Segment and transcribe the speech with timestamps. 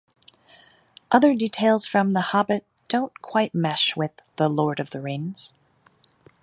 [1.11, 5.53] Other details from "The Hobbit" don't quite mesh with "The Lord of the Rings".